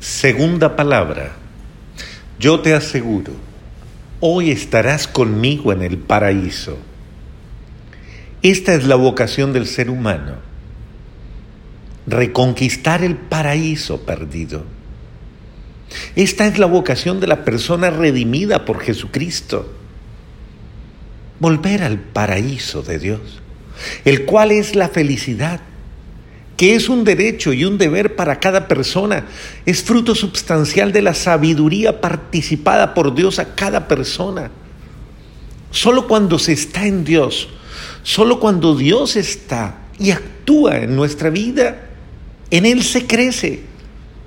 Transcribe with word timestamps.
Segunda 0.00 0.76
palabra, 0.76 1.32
yo 2.38 2.60
te 2.60 2.72
aseguro, 2.72 3.32
hoy 4.20 4.50
estarás 4.50 5.06
conmigo 5.06 5.74
en 5.74 5.82
el 5.82 5.98
paraíso. 5.98 6.78
Esta 8.40 8.72
es 8.72 8.84
la 8.84 8.94
vocación 8.94 9.52
del 9.52 9.66
ser 9.66 9.90
humano, 9.90 10.36
reconquistar 12.06 13.04
el 13.04 13.14
paraíso 13.14 14.00
perdido. 14.06 14.64
Esta 16.16 16.46
es 16.46 16.58
la 16.58 16.64
vocación 16.64 17.20
de 17.20 17.26
la 17.26 17.44
persona 17.44 17.90
redimida 17.90 18.64
por 18.64 18.80
Jesucristo, 18.80 19.70
volver 21.40 21.82
al 21.82 21.98
paraíso 21.98 22.80
de 22.80 22.98
Dios, 22.98 23.42
el 24.06 24.24
cual 24.24 24.50
es 24.50 24.74
la 24.76 24.88
felicidad 24.88 25.60
que 26.60 26.74
es 26.74 26.90
un 26.90 27.04
derecho 27.04 27.54
y 27.54 27.64
un 27.64 27.78
deber 27.78 28.16
para 28.16 28.38
cada 28.38 28.68
persona, 28.68 29.24
es 29.64 29.82
fruto 29.82 30.14
sustancial 30.14 30.92
de 30.92 31.00
la 31.00 31.14
sabiduría 31.14 32.02
participada 32.02 32.92
por 32.92 33.14
Dios 33.14 33.38
a 33.38 33.54
cada 33.54 33.88
persona. 33.88 34.50
Solo 35.70 36.06
cuando 36.06 36.38
se 36.38 36.52
está 36.52 36.86
en 36.86 37.02
Dios, 37.02 37.48
solo 38.02 38.40
cuando 38.40 38.76
Dios 38.76 39.16
está 39.16 39.78
y 39.98 40.10
actúa 40.10 40.80
en 40.80 40.96
nuestra 40.96 41.30
vida, 41.30 41.88
en 42.50 42.66
Él 42.66 42.82
se 42.82 43.06
crece 43.06 43.60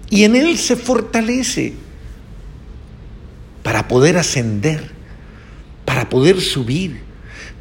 y 0.10 0.24
en 0.24 0.36
Él 0.36 0.58
se 0.58 0.76
fortalece 0.76 1.76
para 3.62 3.88
poder 3.88 4.18
ascender, 4.18 4.90
para 5.86 6.10
poder 6.10 6.41
subir, 6.41 7.00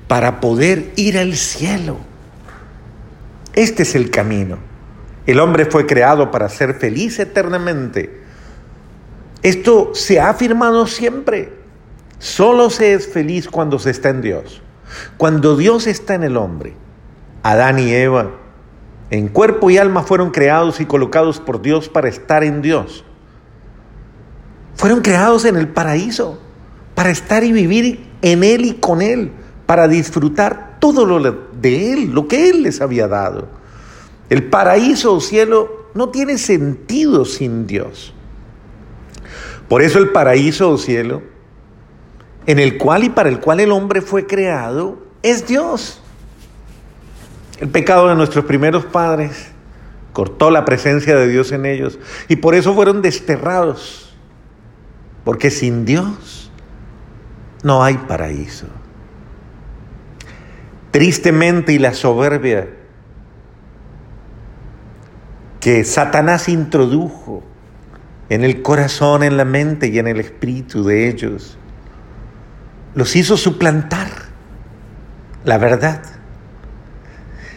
para 0.08 0.40
poder 0.40 0.94
ir 0.96 1.18
al 1.18 1.36
cielo. 1.36 2.11
Este 3.54 3.82
es 3.82 3.94
el 3.94 4.10
camino. 4.10 4.58
El 5.26 5.38
hombre 5.38 5.66
fue 5.66 5.86
creado 5.86 6.30
para 6.30 6.48
ser 6.48 6.74
feliz 6.74 7.18
eternamente. 7.18 8.22
Esto 9.42 9.90
se 9.94 10.20
ha 10.20 10.30
afirmado 10.30 10.86
siempre. 10.86 11.52
Solo 12.18 12.70
se 12.70 12.94
es 12.94 13.08
feliz 13.08 13.48
cuando 13.48 13.78
se 13.78 13.90
está 13.90 14.08
en 14.08 14.22
Dios. 14.22 14.62
Cuando 15.16 15.56
Dios 15.56 15.86
está 15.86 16.14
en 16.14 16.22
el 16.22 16.36
hombre. 16.36 16.74
Adán 17.42 17.78
y 17.78 17.92
Eva, 17.92 18.30
en 19.10 19.28
cuerpo 19.28 19.68
y 19.68 19.78
alma 19.78 20.04
fueron 20.04 20.30
creados 20.30 20.80
y 20.80 20.86
colocados 20.86 21.40
por 21.40 21.60
Dios 21.60 21.88
para 21.88 22.08
estar 22.08 22.44
en 22.44 22.62
Dios. 22.62 23.04
Fueron 24.74 25.02
creados 25.02 25.44
en 25.44 25.56
el 25.56 25.68
paraíso, 25.68 26.40
para 26.94 27.10
estar 27.10 27.44
y 27.44 27.52
vivir 27.52 28.08
en 28.22 28.44
Él 28.44 28.64
y 28.64 28.74
con 28.74 29.02
Él, 29.02 29.32
para 29.66 29.88
disfrutar 29.88 30.76
todo 30.78 31.04
lo 31.04 31.18
de 31.62 31.92
Él, 31.92 32.10
lo 32.12 32.28
que 32.28 32.50
Él 32.50 32.64
les 32.64 32.80
había 32.80 33.08
dado. 33.08 33.48
El 34.28 34.44
paraíso 34.44 35.14
o 35.14 35.20
cielo 35.20 35.88
no 35.94 36.10
tiene 36.10 36.38
sentido 36.38 37.24
sin 37.24 37.66
Dios. 37.66 38.12
Por 39.68 39.82
eso 39.82 39.98
el 39.98 40.10
paraíso 40.10 40.70
o 40.70 40.78
cielo, 40.78 41.22
en 42.46 42.58
el 42.58 42.76
cual 42.76 43.04
y 43.04 43.10
para 43.10 43.28
el 43.28 43.40
cual 43.40 43.60
el 43.60 43.72
hombre 43.72 44.02
fue 44.02 44.26
creado, 44.26 44.98
es 45.22 45.46
Dios. 45.46 46.00
El 47.58 47.68
pecado 47.68 48.08
de 48.08 48.14
nuestros 48.14 48.44
primeros 48.44 48.84
padres 48.84 49.48
cortó 50.12 50.50
la 50.50 50.64
presencia 50.64 51.16
de 51.16 51.28
Dios 51.28 51.52
en 51.52 51.64
ellos 51.64 51.98
y 52.28 52.36
por 52.36 52.54
eso 52.54 52.74
fueron 52.74 53.02
desterrados. 53.02 54.14
Porque 55.24 55.50
sin 55.50 55.84
Dios 55.84 56.50
no 57.62 57.84
hay 57.84 57.96
paraíso. 57.96 58.66
Tristemente 60.92 61.72
y 61.72 61.78
la 61.78 61.94
soberbia 61.94 62.68
que 65.58 65.84
Satanás 65.84 66.48
introdujo 66.48 67.42
en 68.28 68.44
el 68.44 68.62
corazón, 68.62 69.24
en 69.24 69.36
la 69.36 69.44
mente 69.44 69.88
y 69.88 69.98
en 69.98 70.06
el 70.06 70.20
espíritu 70.20 70.84
de 70.84 71.08
ellos, 71.08 71.58
los 72.94 73.16
hizo 73.16 73.36
suplantar 73.36 74.08
la 75.44 75.58
verdad. 75.58 76.02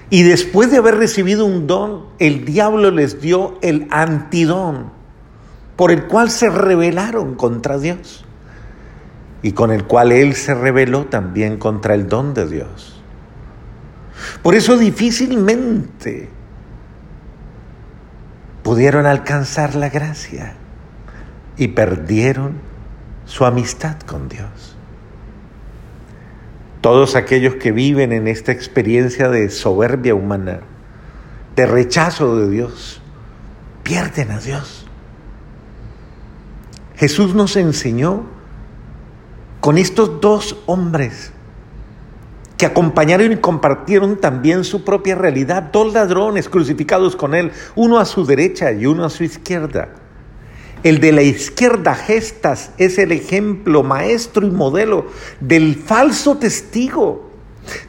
Y 0.09 0.23
después 0.23 0.71
de 0.71 0.77
haber 0.77 0.95
recibido 0.95 1.45
un 1.45 1.67
don, 1.67 2.05
el 2.19 2.45
diablo 2.45 2.91
les 2.91 3.21
dio 3.21 3.57
el 3.61 3.87
antidón, 3.89 4.91
por 5.75 5.91
el 5.91 6.05
cual 6.05 6.29
se 6.29 6.49
rebelaron 6.49 7.35
contra 7.35 7.77
Dios 7.77 8.23
y 9.41 9.51
con 9.51 9.71
el 9.71 9.83
cual 9.85 10.11
Él 10.11 10.35
se 10.35 10.53
rebeló 10.53 11.05
también 11.05 11.57
contra 11.57 11.95
el 11.95 12.07
don 12.07 12.33
de 12.33 12.47
Dios. 12.47 12.94
Por 14.45 14.53
eso 14.53 14.77
difícilmente 14.77 16.29
pudieron 18.61 19.07
alcanzar 19.07 19.73
la 19.73 19.89
gracia 19.89 20.53
y 21.57 21.69
perdieron 21.69 22.53
su 23.25 23.43
amistad 23.45 23.99
con 24.01 24.29
Dios. 24.29 24.77
Todos 26.81 27.15
aquellos 27.15 27.55
que 27.55 27.71
viven 27.71 28.11
en 28.11 28.27
esta 28.27 28.51
experiencia 28.51 29.29
de 29.29 29.49
soberbia 29.49 30.13
humana, 30.13 30.59
de 31.55 31.65
rechazo 31.65 32.37
de 32.37 32.47
Dios, 32.47 33.01
pierden 33.81 34.29
a 34.29 34.39
Dios. 34.39 34.85
Jesús 36.97 37.33
nos 37.33 37.55
enseñó 37.55 38.25
con 39.59 39.79
estos 39.79 40.21
dos 40.21 40.61
hombres 40.67 41.31
que 42.57 42.65
acompañaron 42.65 43.31
y 43.31 43.37
compartieron 43.37 44.17
también 44.17 44.63
su 44.63 44.83
propia 44.83 45.15
realidad, 45.15 45.63
dos 45.73 45.93
ladrones 45.93 46.47
crucificados 46.47 47.15
con 47.15 47.35
él, 47.35 47.51
uno 47.75 47.99
a 47.99 48.05
su 48.05 48.25
derecha 48.25 48.71
y 48.71 48.85
uno 48.85 49.03
a 49.03 49.09
su 49.09 49.23
izquierda. 49.23 49.89
El 50.83 50.99
de 50.99 51.11
la 51.11 51.23
izquierda, 51.23 51.95
Gestas, 51.95 52.71
es 52.77 52.97
el 52.97 53.11
ejemplo 53.11 53.83
maestro 53.83 54.45
y 54.45 54.51
modelo 54.51 55.07
del 55.39 55.75
falso 55.75 56.37
testigo, 56.37 57.31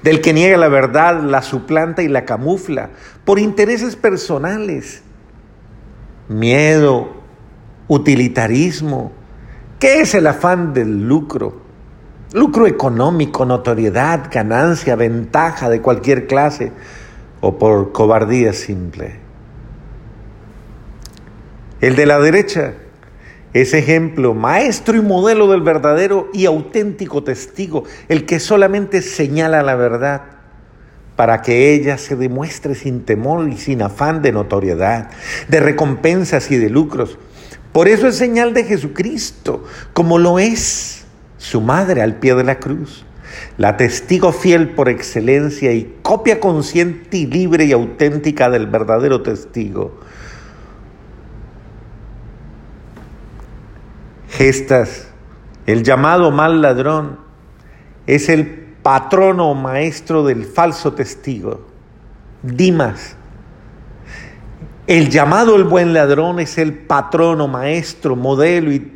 del 0.03 0.23
que 0.23 0.33
niega 0.33 0.57
la 0.57 0.69
verdad, 0.69 1.23
la 1.23 1.43
suplanta 1.43 2.03
y 2.03 2.09
la 2.09 2.25
camufla 2.25 2.91
por 3.25 3.39
intereses 3.39 3.97
personales. 3.97 5.03
Miedo, 6.29 7.17
utilitarismo. 7.87 9.13
¿Qué 9.79 10.01
es 10.01 10.15
el 10.15 10.27
afán 10.27 10.73
del 10.73 11.07
lucro? 11.07 11.66
Lucro 12.33 12.67
económico, 12.67 13.45
notoriedad, 13.45 14.29
ganancia, 14.33 14.97
ventaja 14.97 15.69
de 15.69 15.81
cualquier 15.81 16.27
clase 16.27 16.73
o 17.41 17.59
por 17.59 17.93
cobardía 17.93 18.53
simple. 18.53 19.17
El 21.81 21.95
de 21.95 22.07
la 22.07 22.19
derecha 22.19 22.75
es 23.53 23.73
ejemplo, 23.75 24.35
maestro 24.35 24.97
y 24.97 25.03
modelo 25.03 25.47
del 25.51 25.63
verdadero 25.63 26.29
y 26.33 26.47
auténtico 26.47 27.23
testigo, 27.23 27.85
el 28.09 28.27
que 28.27 28.41
solamente 28.41 29.03
señala 29.03 29.63
la 29.63 29.77
verdad 29.77 30.23
para 31.17 31.41
que 31.41 31.73
ella 31.73 31.97
se 31.97 32.17
demuestre 32.17 32.75
sin 32.75 33.05
temor 33.05 33.49
y 33.49 33.57
sin 33.57 33.83
afán 33.83 34.21
de 34.21 34.33
notoriedad, 34.33 35.11
de 35.49 35.61
recompensas 35.61 36.51
y 36.51 36.57
de 36.57 36.69
lucros. 36.69 37.19
Por 37.73 37.89
eso 37.89 38.09
es 38.09 38.17
señal 38.17 38.53
de 38.53 38.65
Jesucristo, 38.65 39.65
como 39.93 40.19
lo 40.19 40.39
es 40.39 40.96
su 41.47 41.61
madre 41.61 42.03
al 42.03 42.17
pie 42.17 42.35
de 42.35 42.43
la 42.43 42.59
cruz, 42.59 43.05
la 43.57 43.77
testigo 43.77 44.33
fiel 44.33 44.71
por 44.71 44.89
excelencia 44.89 45.73
y 45.73 45.97
copia 46.03 46.41
consciente 46.41 47.19
y 47.19 47.27
libre 47.27 47.67
y 47.67 47.73
auténtica 47.73 48.51
del 48.51 48.67
verdadero 48.67 49.23
testigo. 49.23 50.01
Gestas, 54.29 55.07
el 55.67 55.85
llamado 55.85 56.33
mal 56.33 56.61
ladrón, 56.61 57.21
es 58.09 58.29
el 58.29 58.49
patrono 58.83 59.53
o 59.53 59.55
maestro 59.55 60.25
del 60.25 60.47
falso 60.47 60.95
testigo. 60.95 61.65
Dimas, 62.43 63.15
el 64.89 65.11
llamado 65.11 65.55
el 65.55 65.63
buen 65.63 65.93
ladrón 65.93 66.41
es 66.41 66.59
el 66.59 66.75
patrono, 66.75 67.47
maestro, 67.47 68.17
modelo 68.17 68.73
y 68.73 68.96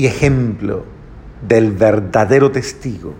y 0.00 0.06
ejemplo 0.06 0.86
del 1.46 1.72
verdadero 1.72 2.50
testigo. 2.50 3.12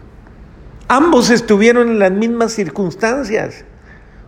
Ambos 0.88 1.28
estuvieron 1.28 1.90
en 1.90 1.98
las 1.98 2.10
mismas 2.10 2.52
circunstancias, 2.52 3.66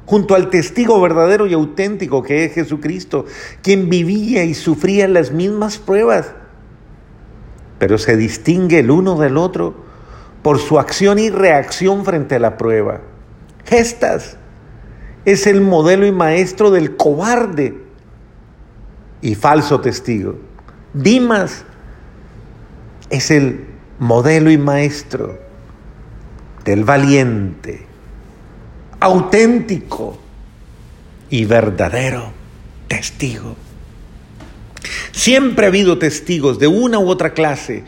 junto 0.05 0.35
al 0.35 0.51
testigo 0.51 1.01
verdadero 1.01 1.47
y 1.47 1.55
auténtico 1.55 2.23
que 2.23 2.45
es 2.45 2.53
Jesucristo, 2.53 3.25
quien 3.63 3.89
vivía 3.89 4.45
y 4.45 4.53
sufría 4.53 5.09
las 5.09 5.33
mismas 5.33 5.79
pruebas, 5.79 6.33
pero 7.79 7.97
se 7.97 8.19
distingue 8.19 8.81
el 8.81 8.91
uno 8.91 9.19
del 9.19 9.39
otro 9.39 9.75
por 10.43 10.59
su 10.59 10.79
acción 10.79 11.19
y 11.19 11.31
reacción 11.31 12.05
frente 12.05 12.35
a 12.35 12.39
la 12.39 12.59
prueba. 12.59 13.01
Gestas 13.65 14.37
es 15.25 15.47
el 15.47 15.63
modelo 15.63 16.05
y 16.07 16.13
maestro 16.13 16.71
del 16.71 16.99
cobarde 16.99 17.83
y 19.23 19.37
falso 19.37 19.81
testigo. 19.81 20.35
Dimas 20.93 21.65
es 23.13 23.31
el 23.31 23.67
modelo 23.99 24.51
y 24.51 24.57
maestro 24.57 25.39
del 26.65 26.83
valiente, 26.83 27.85
auténtico 29.01 30.19
y 31.29 31.45
verdadero 31.45 32.33
testigo. 32.89 33.55
Siempre 35.13 35.67
ha 35.67 35.69
habido 35.69 35.99
testigos 35.99 36.59
de 36.59 36.69
una 36.69 36.99
u 36.99 37.09
otra 37.09 37.35
clase, 37.35 37.85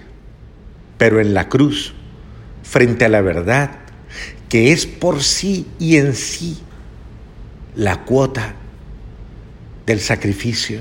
pero 0.98 1.20
en 1.20 1.32
la 1.32 1.48
cruz, 1.48 1.94
frente 2.62 3.06
a 3.06 3.08
la 3.08 3.22
verdad, 3.22 3.70
que 4.50 4.72
es 4.72 4.84
por 4.84 5.22
sí 5.22 5.66
y 5.78 5.96
en 5.96 6.14
sí 6.14 6.58
la 7.74 8.04
cuota 8.04 8.54
del 9.86 10.00
sacrificio. 10.00 10.80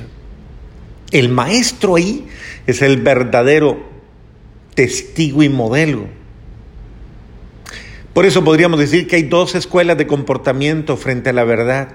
El 1.11 1.29
maestro 1.29 1.95
ahí 1.95 2.27
es 2.67 2.81
el 2.81 2.97
verdadero 3.01 3.92
testigo 4.75 5.43
y 5.43 5.49
modelo. 5.49 6.07
Por 8.13 8.25
eso 8.25 8.43
podríamos 8.43 8.79
decir 8.79 9.07
que 9.07 9.15
hay 9.15 9.23
dos 9.23 9.55
escuelas 9.55 9.97
de 9.97 10.07
comportamiento 10.07 10.97
frente 10.97 11.31
a 11.31 11.33
la 11.33 11.43
verdad 11.43 11.89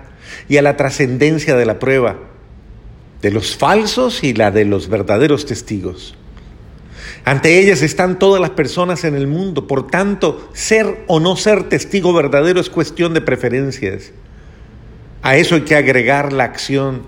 y 0.48 0.56
a 0.56 0.62
la 0.62 0.76
trascendencia 0.76 1.56
de 1.56 1.64
la 1.64 1.78
prueba, 1.78 2.16
de 3.22 3.30
los 3.30 3.56
falsos 3.56 4.24
y 4.24 4.34
la 4.34 4.50
de 4.50 4.64
los 4.64 4.88
verdaderos 4.88 5.46
testigos. 5.46 6.16
Ante 7.24 7.60
ellas 7.60 7.82
están 7.82 8.18
todas 8.18 8.40
las 8.40 8.50
personas 8.50 9.04
en 9.04 9.14
el 9.14 9.26
mundo, 9.26 9.66
por 9.66 9.86
tanto, 9.86 10.48
ser 10.54 11.04
o 11.06 11.20
no 11.20 11.36
ser 11.36 11.68
testigo 11.68 12.12
verdadero 12.12 12.60
es 12.60 12.70
cuestión 12.70 13.14
de 13.14 13.20
preferencias. 13.20 14.12
A 15.22 15.36
eso 15.36 15.54
hay 15.54 15.62
que 15.62 15.76
agregar 15.76 16.32
la 16.32 16.44
acción 16.44 17.02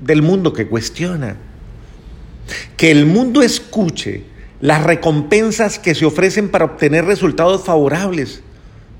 del 0.00 0.22
mundo 0.22 0.52
que 0.52 0.66
cuestiona. 0.66 1.36
Que 2.76 2.90
el 2.90 3.06
mundo 3.06 3.42
escuche 3.42 4.22
las 4.60 4.82
recompensas 4.84 5.78
que 5.78 5.94
se 5.94 6.06
ofrecen 6.06 6.48
para 6.48 6.64
obtener 6.64 7.04
resultados 7.04 7.64
favorables. 7.64 8.42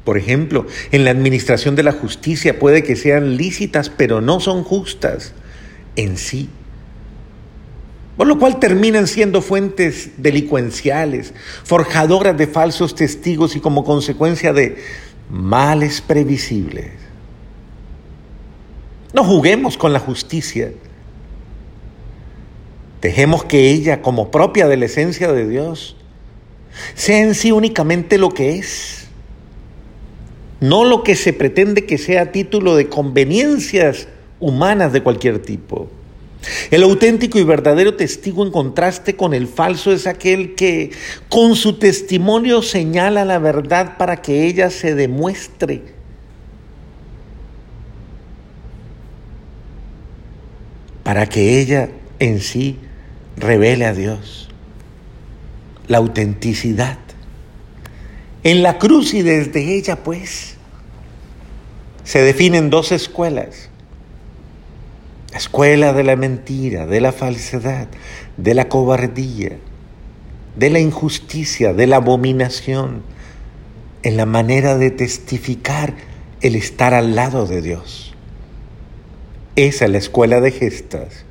Por 0.04 0.18
ejemplo, 0.18 0.66
en 0.92 1.04
la 1.04 1.10
administración 1.10 1.74
de 1.74 1.82
la 1.82 1.92
justicia 1.92 2.58
puede 2.58 2.84
que 2.84 2.96
sean 2.96 3.36
lícitas, 3.36 3.90
pero 3.90 4.20
no 4.20 4.38
son 4.40 4.62
justas 4.62 5.32
en 5.96 6.16
sí. 6.16 6.48
Por 8.16 8.26
lo 8.26 8.38
cual 8.38 8.58
terminan 8.60 9.06
siendo 9.06 9.42
fuentes 9.42 10.10
delincuenciales, 10.16 11.34
forjadoras 11.64 12.36
de 12.36 12.46
falsos 12.46 12.94
testigos 12.94 13.56
y 13.56 13.60
como 13.60 13.84
consecuencia 13.84 14.52
de 14.52 14.78
males 15.28 16.00
previsibles. 16.00 16.92
No 19.12 19.24
juguemos 19.24 19.76
con 19.76 19.92
la 19.92 19.98
justicia. 19.98 20.72
Dejemos 23.06 23.44
que 23.44 23.70
ella, 23.70 24.02
como 24.02 24.32
propia 24.32 24.66
de 24.66 24.76
la 24.76 24.86
esencia 24.86 25.32
de 25.32 25.48
Dios, 25.48 25.94
sea 26.96 27.20
en 27.20 27.36
sí 27.36 27.52
únicamente 27.52 28.18
lo 28.18 28.30
que 28.30 28.58
es, 28.58 29.06
no 30.58 30.84
lo 30.84 31.04
que 31.04 31.14
se 31.14 31.32
pretende 31.32 31.86
que 31.86 31.98
sea 31.98 32.22
a 32.22 32.32
título 32.32 32.74
de 32.74 32.88
conveniencias 32.88 34.08
humanas 34.40 34.92
de 34.92 35.04
cualquier 35.04 35.38
tipo. 35.38 35.88
El 36.72 36.82
auténtico 36.82 37.38
y 37.38 37.44
verdadero 37.44 37.94
testigo 37.94 38.44
en 38.44 38.50
contraste 38.50 39.14
con 39.14 39.34
el 39.34 39.46
falso 39.46 39.92
es 39.92 40.08
aquel 40.08 40.56
que 40.56 40.90
con 41.28 41.54
su 41.54 41.78
testimonio 41.78 42.60
señala 42.60 43.24
la 43.24 43.38
verdad 43.38 43.96
para 43.98 44.20
que 44.20 44.48
ella 44.48 44.68
se 44.68 44.96
demuestre. 44.96 45.80
Para 51.04 51.26
que 51.26 51.60
ella 51.60 51.88
en 52.18 52.40
sí 52.40 52.80
revele 53.36 53.86
a 53.86 53.94
Dios. 53.94 54.48
La 55.88 55.98
autenticidad. 55.98 56.98
En 58.42 58.62
la 58.62 58.78
cruz 58.78 59.14
y 59.14 59.22
desde 59.22 59.76
ella, 59.76 60.02
pues, 60.02 60.56
se 62.04 62.22
definen 62.22 62.70
dos 62.70 62.92
escuelas 62.92 63.70
la 65.36 65.38
escuela 65.38 65.92
de 65.92 66.02
la 66.02 66.16
mentira, 66.16 66.86
de 66.86 66.98
la 66.98 67.12
falsedad, 67.12 67.88
de 68.38 68.54
la 68.54 68.70
cobardía, 68.70 69.58
de 70.56 70.70
la 70.70 70.80
injusticia, 70.80 71.74
de 71.74 71.86
la 71.86 71.96
abominación, 71.96 73.02
en 74.02 74.16
la 74.16 74.24
manera 74.24 74.78
de 74.78 74.90
testificar 74.90 75.92
el 76.40 76.54
estar 76.54 76.94
al 76.94 77.14
lado 77.14 77.44
de 77.44 77.60
Dios. 77.60 78.14
Esa 79.56 79.84
es 79.84 79.90
la 79.90 79.98
escuela 79.98 80.40
de 80.40 80.52
gestas. 80.52 81.26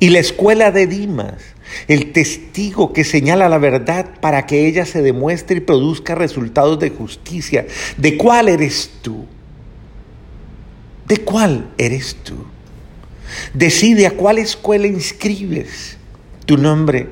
Y 0.00 0.10
la 0.10 0.20
escuela 0.20 0.70
de 0.70 0.86
Dimas, 0.86 1.34
el 1.88 2.12
testigo 2.12 2.92
que 2.92 3.04
señala 3.04 3.48
la 3.48 3.58
verdad 3.58 4.06
para 4.20 4.46
que 4.46 4.66
ella 4.66 4.86
se 4.86 5.02
demuestre 5.02 5.56
y 5.56 5.60
produzca 5.60 6.14
resultados 6.14 6.78
de 6.78 6.90
justicia. 6.90 7.66
¿De 7.96 8.16
cuál 8.16 8.48
eres 8.48 8.90
tú? 9.02 9.26
¿De 11.06 11.18
cuál 11.18 11.68
eres 11.78 12.16
tú? 12.22 12.44
Decide 13.54 14.06
a 14.06 14.12
cuál 14.12 14.38
escuela 14.38 14.86
inscribes 14.86 15.96
tu 16.46 16.56
nombre, 16.56 17.08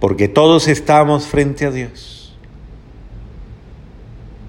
porque 0.00 0.28
todos 0.28 0.68
estamos 0.68 1.26
frente 1.26 1.66
a 1.66 1.70
Dios 1.70 2.36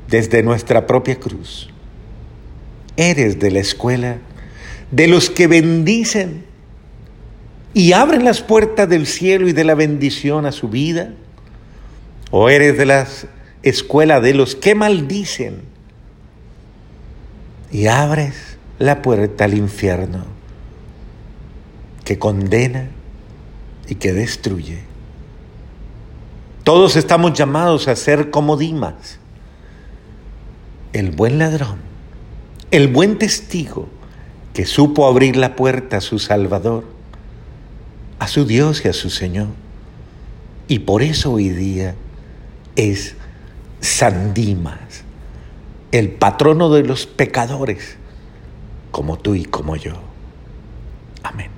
desde 0.08 0.44
nuestra 0.44 0.86
propia 0.86 1.20
cruz. 1.20 1.70
Eres 2.98 3.40
de 3.40 3.52
la 3.52 3.60
escuela 3.60 4.20
de 4.92 5.08
los 5.08 5.30
que 5.30 5.48
bendicen 5.48 6.46
y 7.76 7.92
abren 7.92 8.24
las 8.24 8.42
puertas 8.42 8.88
del 8.88 9.06
cielo 9.06 9.50
y 9.50 9.52
de 9.52 9.66
la 9.66 9.76
bendición 9.76 10.46
a 10.46 10.54
su 10.54 10.70
vida, 10.70 11.12
o 12.32 12.50
eres 12.50 12.78
de 12.78 12.86
la 12.86 13.06
escuela 13.64 14.22
de 14.22 14.34
los 14.34 14.56
que 14.56 14.76
maldicen 14.76 15.62
y 17.70 17.88
abres 17.88 18.58
la 18.80 19.02
puerta 19.02 19.44
al 19.44 19.56
infierno 19.56 20.24
que 22.06 22.18
condena 22.18 22.88
y 23.90 23.96
que 23.96 24.14
destruye. 24.14 24.80
Todos 26.64 26.96
estamos 26.96 27.34
llamados 27.34 27.90
a 27.90 27.98
ser 27.98 28.32
como 28.32 28.56
Dimas, 28.56 29.20
el 30.94 31.12
buen 31.12 31.40
ladrón, 31.40 31.80
el 32.72 32.88
buen 32.88 33.18
testigo 33.18 33.90
que 34.54 34.66
supo 34.66 35.08
abrir 35.08 35.36
la 35.36 35.58
puerta 35.58 35.98
a 35.98 36.02
su 36.02 36.20
Salvador, 36.20 36.95
a 38.26 38.28
su 38.28 38.44
Dios 38.44 38.84
y 38.84 38.88
a 38.88 38.94
su 38.94 39.12
Señor. 39.12 39.50
Y 40.68 40.80
por 40.80 41.04
eso 41.04 41.34
hoy 41.34 41.50
día 41.50 41.94
es 42.76 43.16
Sandimas, 43.82 45.04
el 45.92 46.10
patrono 46.10 46.72
de 46.72 46.82
los 46.82 47.06
pecadores, 47.06 47.98
como 48.90 49.20
tú 49.20 49.36
y 49.36 49.46
como 49.46 49.76
yo. 49.76 49.94
Amén. 51.22 51.55